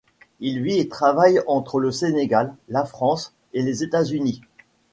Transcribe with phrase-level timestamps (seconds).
[0.39, 4.41] Il vit et travaille entre le Sénégal, la France et les États-Unis.